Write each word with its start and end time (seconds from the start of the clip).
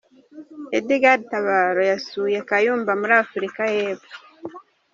Edgar 0.77 1.19
Tabaro 1.29 1.83
yasuye 1.91 2.37
Kayumba 2.49 2.91
muri 2.99 3.13
Afurika 3.23 3.61
y’Epfo 3.75 4.17